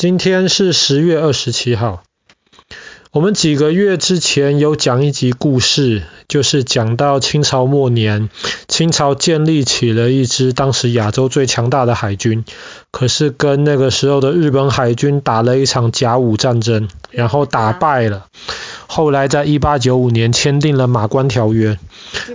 [0.00, 2.02] 今天是十月二十七号。
[3.12, 8.30] 我们几个月之前有讲一集故事，就是讲到清朝末年，
[8.66, 12.46] 清朝建立起了一支当时亚洲最强大的海军，
[12.90, 18.24] 可是跟那个时候的日本海军打了一场甲午战争，然后打败了。
[18.86, 21.76] 后来在一八九五年签订了马关条约。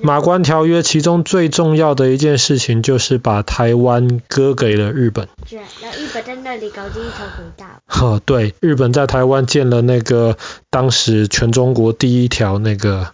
[0.00, 5.28] 马关条约其中最重要的一件事情就是把台湾割给了日本。
[5.46, 7.66] 是，然后日本在那里搞第一条轨道。
[7.86, 10.36] 哈，对，日本在台湾建了那个
[10.70, 13.12] 当时全中国第一条那个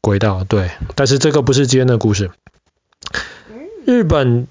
[0.00, 0.44] 轨道。
[0.44, 2.30] 对，但是这个不是今天的故事。
[3.84, 4.46] 日本。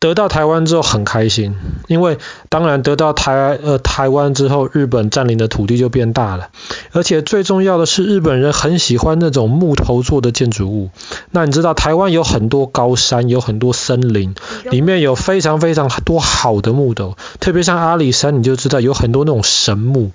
[0.00, 1.56] 得到台湾之后很开心，
[1.88, 6.50] 因为当然得到台呃台湾之后，日本占领的土地就变大了，
[6.92, 10.90] 而且最重要的是日本人很喜欢那种木头做的建筑物。
[11.32, 14.36] 那你知道台湾有很多高山，有很多森林，
[14.70, 20.12] 里面有非常非常多好的木头，特别像阿里山，你就知道有很多那种神木，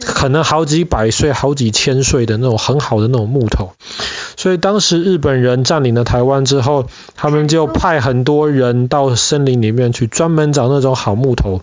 [0.00, 3.72] 可能好几百岁、好几千岁的那种很好的那种木头。
[4.36, 11.62] 所以当时日本人占领了台湾之后，他们就派很多人到森林里面去，专门找那种好木头，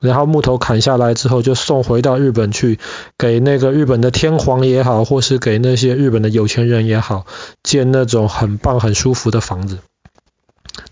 [0.00, 2.78] 然后木头砍下来之后就送回到日本去，
[3.18, 7.26] 给那个日本的天皇也好，或是给那些日本的有钱人也好，
[7.62, 9.78] 建那种很棒、很舒服的房子。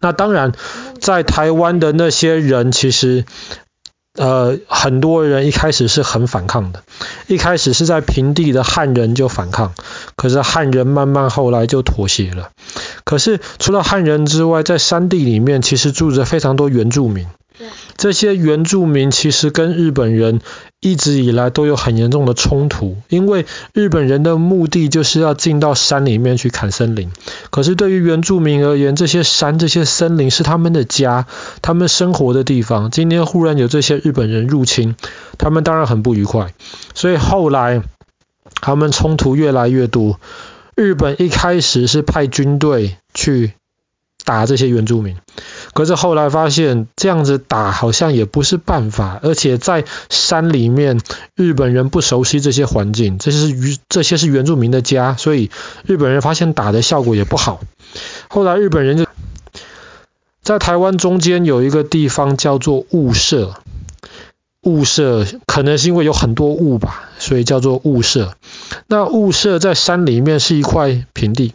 [0.01, 0.53] 那当然，
[1.01, 3.25] 在台湾的那些人其实。
[4.15, 6.83] 呃，很多人一开始是很反抗的，
[7.29, 9.73] 一开始是在平地的汉人就反抗，
[10.17, 12.51] 可是汉人慢慢后来就妥协了。
[13.05, 17.27] 可是除了汉人之外，在山地里面其实住着非常多原住民。
[17.97, 20.41] 这些原住民其实跟日本人
[20.81, 27.11] 一直以来都有很严重的冲突，因为日本人的目的就是要进到山里面去砍森林。
[27.51, 31.27] 可是对于原住民而言，这些山、这些森林是他们的家，
[31.61, 32.91] 他们生活的地方。
[32.91, 34.97] 今天忽然有这些日本人入侵，
[35.39, 36.53] 他们当然很不愉快。
[36.95, 37.83] 所以后来
[38.61, 40.19] 他们冲突越来越多。
[40.75, 43.53] 日本一开始是派军队去
[44.25, 45.17] 打这些原住民。
[45.75, 51.01] 可是后来发现这样子打好像也不是办法，而且在山里面，
[51.35, 55.51] 日本人不熟悉这些环境，这些是这些是原住民的家，所以
[55.87, 57.61] 日本人发现打的效果也不好。
[58.29, 59.07] 后来日本人就
[60.43, 63.55] 在台湾中间有一个地方叫做雾社，
[64.63, 68.35] 雾社可能是因为有很多雾吧，所以叫做雾社。
[68.89, 71.55] 那雾社在山里面是一块平地。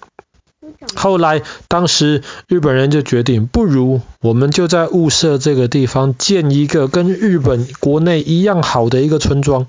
[0.95, 9.65] 后来，当时日本人就决定，不如我们就在雾社这个地方建一个跟日本国内一样好的一个村庄，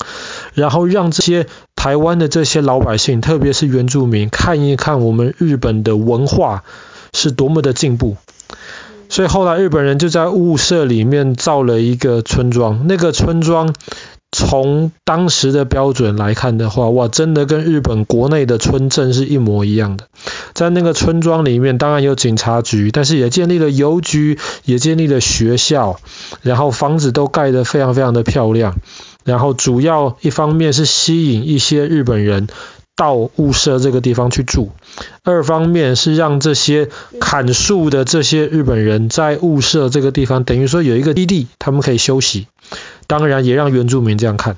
[0.54, 6.62] 然后让这些台湾的这些老百姓，特别是原住民，看一看我们日本的文化
[7.12, 8.16] 是多么的进步。
[9.08, 13.74] 所以后来日本人就在雾社里面造了一个村庄，那个村庄。
[14.30, 20.08] 从当时的标准来看的话，哇，真的跟日本国内的村镇是一模一样的。
[20.52, 25.98] 在那个村庄里面，当然有警察局，但是也建立了邮局，也建立了学校，
[26.42, 28.76] 然后房子都盖得非常非常的漂亮。
[29.24, 32.48] 然后主要一方面是吸引一些日本人
[32.96, 34.70] 到雾社这个地方去住，
[35.22, 36.88] 二方面是让这些
[37.20, 42.46] 砍树的这些日本人在雾社这个地方，等于说有一个基地，他们可以休息。
[43.08, 44.56] 当然也让原住民这样看。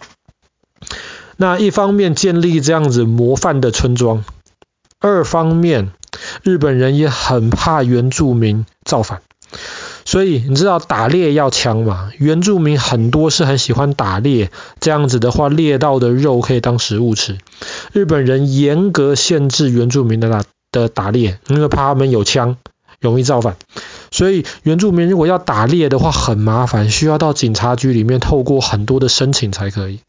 [1.38, 4.22] 那一方面建立这样子模范的村庄，
[4.98, 5.92] 二方面
[6.42, 9.22] 日本人也很怕原住民造反，
[10.04, 12.10] 所以你知道打猎要枪嘛？
[12.18, 14.50] 原住民很多是很喜欢打猎，
[14.80, 17.38] 这样子的话猎到的肉可以当食物吃。
[17.92, 22.58] 日本人严格限制原住民的打的打猎，因为怕他们有枪，
[23.00, 23.56] 容易造反。
[24.10, 30.00] 所以原住民如果要打猎的话很麻烦，需要到警察局里面透过很多的申请才可以。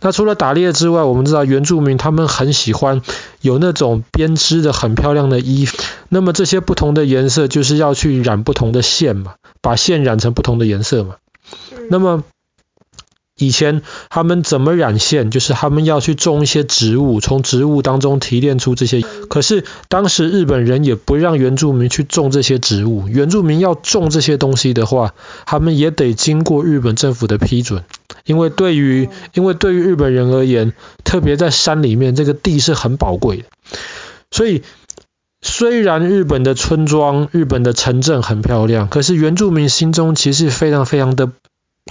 [0.00, 3.00] 那除了打猎之外，我们知道原住民他们很喜欢
[3.40, 5.78] 有那种编织的很漂亮的衣服，
[6.10, 11.16] 那么这些不同的颜色就是要去染不同的线嘛，把线染成不同的颜色嘛。
[11.90, 12.24] 那么
[13.38, 15.30] 以前他们怎么染线？
[15.30, 19.02] 就是他们要去种一些植物，从植物当中提炼出这些。
[19.28, 25.12] 可是当时日本人也不让原住民去种这些植物，原住民要种这些东西的话，
[25.44, 27.84] 他们也得经过日本政府的批准。
[28.24, 30.72] 因为对于因为对于日本人而言，
[31.04, 33.44] 特别在山里面，这个地是很宝贵的。
[34.30, 34.62] 所以
[35.42, 41.30] 虽然日本的村庄、日本的城镇很漂亮，可是原住民心中其实非常非常的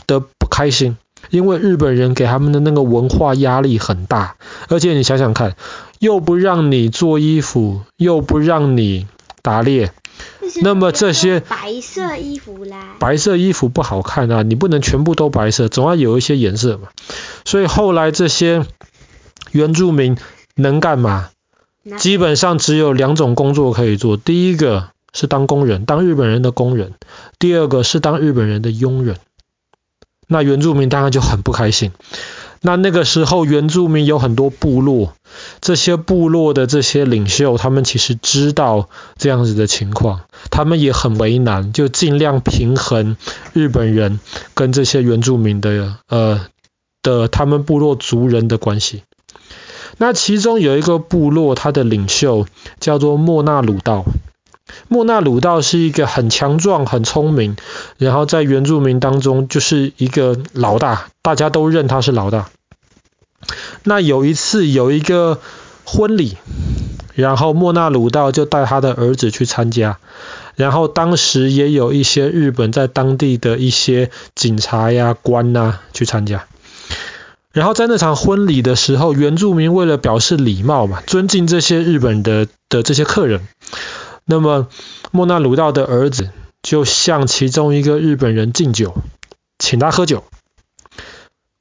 [0.08, 0.98] 的不开心。
[1.30, 4.36] 因为日本人给他们的那个文化压力很大，
[4.70, 5.56] 而且你想想看，
[6.00, 9.08] 又不让你做衣服，又不让你
[9.42, 9.92] 打猎，
[10.62, 16.90] 那么这些白色衣服啦，白色衣服不好看啊，你不能全部都白色，总要有一些颜色嘛。
[17.44, 18.66] 所以后来这些
[19.52, 20.18] 原住民
[20.56, 21.30] 能干嘛？
[21.98, 26.90] 基本上只有两种工作可以做，第一个是当工人，当日本人的工人；
[27.38, 29.18] 第二个是当日本人的佣人。
[30.28, 31.92] 那原住民当然就很不开心。
[32.62, 35.14] 那那个时候，原住民有很多部落，
[35.62, 43.18] 这些部落的这些领袖，他们其实知道这样子的情况，他们也很为难，就尽量平衡
[43.54, 44.20] 日本人
[44.56, 46.48] 跟这些原住民的呃
[47.04, 49.04] 的他们部落族人的关系。
[49.98, 52.48] 那其中有一个部落，他的领袖
[52.80, 54.06] 叫做莫那鲁道。
[54.88, 57.56] 莫纳鲁道是一个很强壮、很聪明，
[57.98, 62.50] 然后在原住民当中就是一个老大，大家都认他是老大。
[63.84, 65.40] 那有一次有一个
[65.86, 66.38] 婚礼，
[67.14, 70.00] 然后莫纳鲁道就带他的儿子去参加，
[70.56, 76.46] 然后当时也有一些日本在当地的一些警察呀、官呐去参加。
[77.52, 83.48] 然后在那场婚礼的时候，原住民为了表示礼貌嘛，尊敬这些日本的的这些客人。
[84.26, 84.68] 那么，
[85.12, 86.30] 莫那鲁道的儿子
[86.64, 88.96] 就向其中一个日本人敬酒，
[89.60, 90.24] 请他喝酒。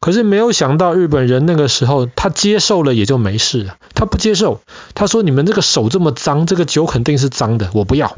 [0.00, 4.60] 可是没有想到，日本人那个时候他接受了也就没事了，他不接受，
[4.94, 8.14] 他说：“你们这个手这么脏，这个酒肯定是脏的，我不要。”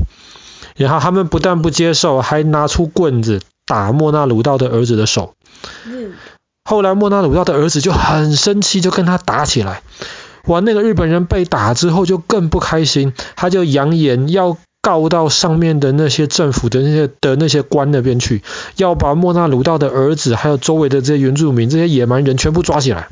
[0.76, 5.34] 然后他们不但不接受，还拿出棍子打莫那鲁道的儿子的手。
[6.64, 9.82] 后来莫那鲁道的儿子就很生气，就跟他打起来。
[10.46, 18.42] 哇，那个日本人被打之后就更不开心，他就扬言要告到上面的那些政府的那些的那些官那边去，
[18.76, 23.08] 要把莫那鲁道的儿子还有周围的这些原住民这些野蛮人全部抓起来。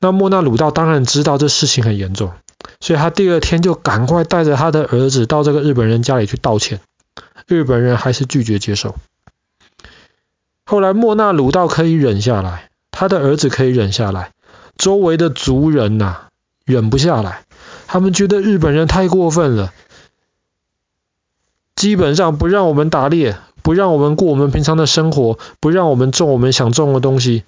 [0.00, 2.32] 那莫那鲁道当然知道这事情很严重，
[2.80, 6.80] 所以他第二天就赶快带着他的儿子到这个日本人家里去道歉，
[7.46, 8.96] 日本人还是拒绝接受。
[10.64, 14.30] 后来莫那鲁道可以忍下来，他的儿子可以忍下来。
[14.82, 16.22] 周围的族人呐、
[16.64, 17.44] 忍不下来，
[17.86, 19.72] 他们觉得日本人太过分了，
[21.76, 27.44] 基本上不让我们打猎，不让我们过我们平常的生活，不让我们种我们想种的东西，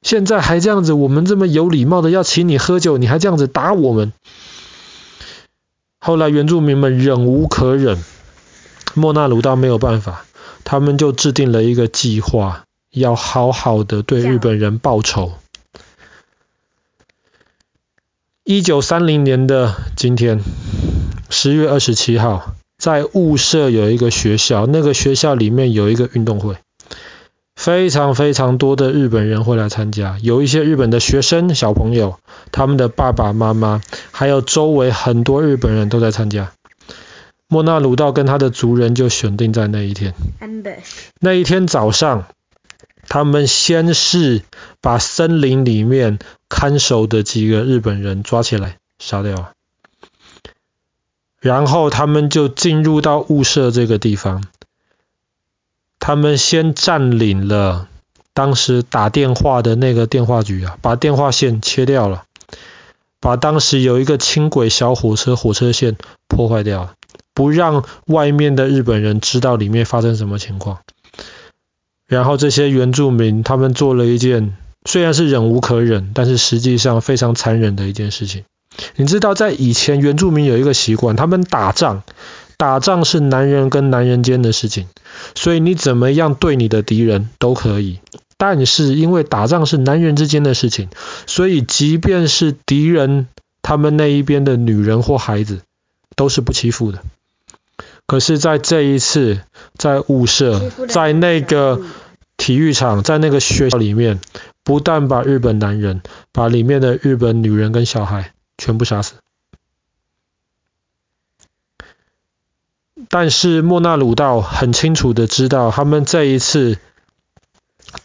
[0.00, 4.14] 现在还这样子，我们这么有礼貌的要请你喝酒，你还这样子打我们。
[5.98, 8.02] 后来原住民们忍无可忍，
[8.94, 10.24] 莫那鲁道没有办法，
[10.64, 15.34] 他们就制定了一个计划，要好好的对日本人报仇。
[18.50, 20.40] 一九三零年的今天，
[21.28, 26.56] 十月二十七号，在雾社有一个学校，那个学校里面有一个运动会，
[27.54, 32.18] 非常非常多的日本人会来参加，有一些日本的学生小朋友，
[32.50, 33.80] 他们的爸爸妈妈，
[34.10, 36.50] 还有周围很多日本人都在参加。
[37.46, 40.12] 莫那鲁道跟他的族人就选定在那一天，
[41.20, 42.24] 那一天早上。
[43.12, 44.42] 他们先是
[44.80, 46.20] 把森林里面
[46.50, 49.52] 看守的几个日本人抓起来杀掉，
[51.40, 54.44] 然后他们就进入到雾社这个地方。
[55.98, 57.88] 他们先占领了
[58.34, 62.24] 当时打电话的那个电话局啊，把电话线切掉了，
[63.20, 66.94] 把当时有一个轻轨小火车火车线破坏掉了，
[67.32, 70.78] 不让外面的日本人知道里面发生什么情况。
[72.06, 78.44] 然后这些原住民，他们做了一件虽然是忍无可忍，但是实际上非常残忍的一件事情。
[78.96, 82.02] 你知道，在以前原住民有一个习惯，他们打仗，
[82.56, 84.86] 打仗是男人跟男人间的事情，
[85.34, 87.98] 所以你怎么样对你的敌人都可以。
[88.38, 90.88] 但是因为打仗是男人之间的事情，
[91.26, 93.28] 所以即便是敌人，
[93.60, 95.60] 他们那一边的女人或孩子，
[96.16, 97.00] 都是不欺负的。
[98.06, 99.40] 可是，在这一次，
[99.76, 101.80] 在雾社，在那个
[102.40, 104.18] 体育场，在那个学校里面，
[104.64, 106.00] 不但把日本男人，
[106.32, 109.16] 把里面的日本女人跟小孩全部杀死。
[113.10, 116.78] 但是莫那鲁道很清楚的知道，他们这一次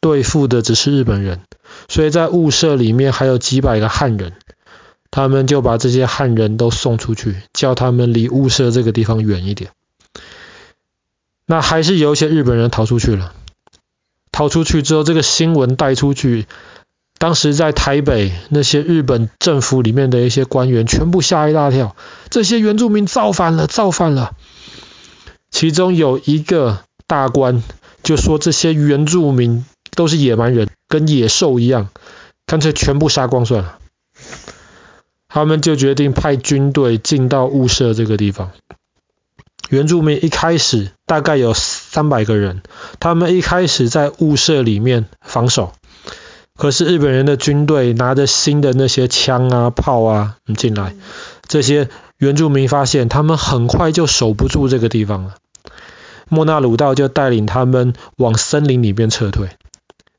[0.01, 1.39] 对付的只是日本人，
[1.87, 4.33] 所以在雾社里面还有几百个汉人，
[5.11, 9.71] 他们就把这些汉人都送出去，叫他们离雾社这个地方远一点。
[11.45, 13.33] 那还是有一些日本人逃出去了，
[14.35, 16.45] 逃出去之后，这个新闻带出去，
[17.17, 21.95] 当时在台北那些日本政府里面的一些官员全部吓一大跳，
[22.29, 24.33] 这些原住民造反了，造反了。
[25.51, 27.63] 其中有一个大官
[28.03, 29.65] 就说，这些原住民
[29.95, 31.87] 都是野蛮人，跟野兽一样，
[32.45, 33.77] 干脆全部杀光算了。
[35.29, 38.51] 他们就决定派军队进到雾社这个地方。
[39.69, 42.61] 原住民一开始大概有三百个人，
[42.99, 45.73] 他们一开始在雾社里面防守，
[46.55, 50.95] 可是日本人的军队拿着新的那些枪啊、炮啊进来，
[51.47, 55.35] 这些原住民发现他们很快就守不住这个地方了。
[56.29, 59.49] 莫那鲁道就带领他们往森林里面撤退。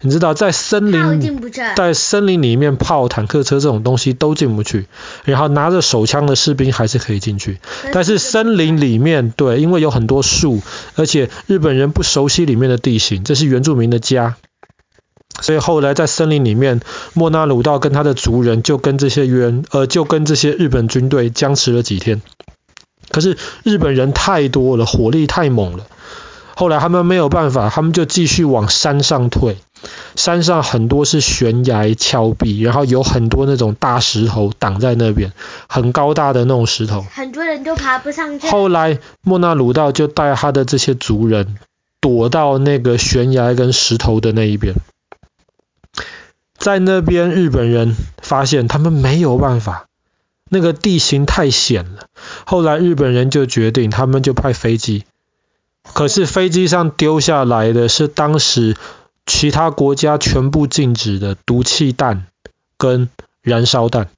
[0.02, 1.40] 你知道，在森林，
[1.74, 4.86] 在森林里面，炮、坦克车这种东西都进不去，
[5.24, 7.58] 然后拿着手枪的士兵还是可以进去。
[7.92, 10.60] 但是森林里面，对，因为有很多树，
[10.96, 14.36] 而且日本人不熟悉里面的地形，这是原住民的家，
[15.40, 16.80] 所以后来在森林里面，
[17.14, 22.20] 莫那鲁道跟他的族人就跟这些原，呃，就跟这些日本军队僵持了几天。
[23.10, 25.86] 可是日本人太多了，火力太猛了，
[26.58, 29.58] 后来他们没有办法，他们就继续往山上退。
[30.14, 35.34] 山上很多是悬崖峭壁，然后有很多那种大石头挡在那边，
[35.68, 38.48] 很高大的那种石头，很多人都爬不上去。
[38.48, 41.58] 后来莫那鲁道就带他的这些族人
[42.00, 44.74] 躲到那个悬崖跟石头的那一边，
[46.56, 49.88] 在那边日本人发现他们没有办法，
[50.48, 52.06] 那个地形太险了。
[52.46, 55.04] 后来日本人就决定，他们就派飞机，
[55.92, 58.76] 可是飞机上丢下来的是当时。
[59.28, 62.26] 其他国家全部禁止的毒气弹
[62.78, 63.08] 跟
[63.42, 64.08] 燃烧弹，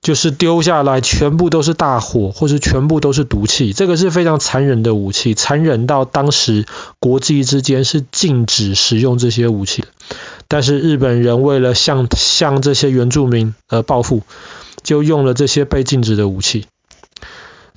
[0.00, 3.72] 就是丢下来全部都是大火，或是全部都是毒气。
[3.72, 6.66] 这个是非常残忍的武器，残忍到当时
[6.98, 9.88] 国际之间是禁止使用这些武器的。
[10.48, 14.22] 但是日本人为了向向这些原住民而报复，
[14.82, 16.66] 就用了这些被禁止的武器。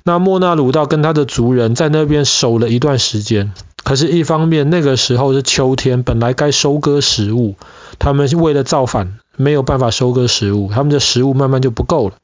[0.02, 3.52] 那莫那鲁道跟他的族人在那边守了一段时间。
[3.82, 7.56] 可是，一方面那个时候是秋天，本来该收割食物，
[7.98, 12.14] 他们是为了造反，没有办法收割食物，他们的食物慢慢就不够了。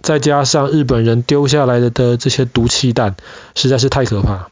[0.00, 3.14] 再加上日本人丢下来的的这些毒气弹，
[3.54, 4.48] 实在是太可怕。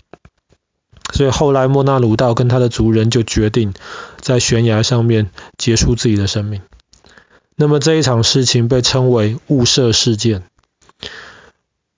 [1.12, 3.72] 所以后来莫那鲁道跟他的族人就决定
[4.20, 6.60] 在悬崖上面结束自己的生命。
[7.56, 10.42] 那么这一场事情被称为雾社事件。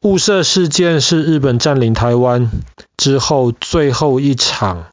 [0.06, 2.48] 雾社事件是日本占领台湾
[2.96, 4.86] 之后最后一场，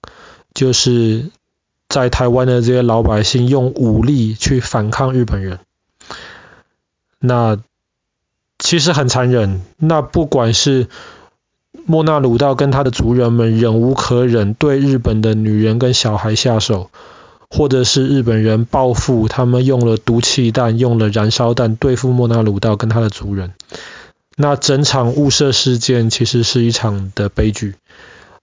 [0.56, 1.30] 就是
[1.88, 5.60] 在台湾的这些老百姓用武力去反抗日本人。
[7.20, 7.60] 那
[8.58, 9.62] 其实很残忍。
[9.78, 10.88] 那不管是
[11.86, 16.90] 莫那鲁道跟他的族人们忍无可忍，对日本的女人跟小孩下手，
[17.52, 23.54] 或者是日本人报复，他们用了毒气弹、用了燃烧弹对付莫那鲁道跟他的族人。
[24.36, 27.76] 那整场雾社事件其实是一场的悲剧。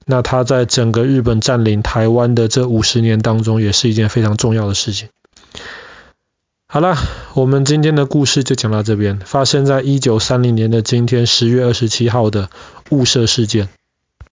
[0.06, 5.08] 那它在整个日本占领台湾的这五十年当中，也是一件非常重要的事情。
[6.66, 6.96] 好了，
[7.34, 9.18] 我们今天的故事就讲到这边。
[9.18, 12.48] 发生在一九三零年的今天，十月二十七号的
[12.90, 13.68] 雾社事件。